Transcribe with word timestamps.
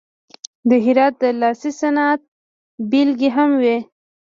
د 0.69 0.71
هرات 0.85 1.13
د 1.21 1.23
لاسي 1.41 1.71
صنعت 1.81 2.21
بیلګې 2.89 3.29
هم 3.35 3.51
وې. 3.61 3.77